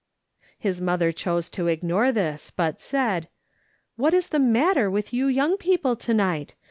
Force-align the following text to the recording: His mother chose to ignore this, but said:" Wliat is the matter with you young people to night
His 0.57 0.81
mother 0.81 1.11
chose 1.11 1.47
to 1.51 1.67
ignore 1.67 2.11
this, 2.11 2.49
but 2.49 2.81
said:" 2.81 3.29
Wliat 3.99 4.13
is 4.13 4.29
the 4.29 4.39
matter 4.39 4.89
with 4.89 5.13
you 5.13 5.27
young 5.27 5.57
people 5.57 5.95
to 5.95 6.11
night 6.15 6.55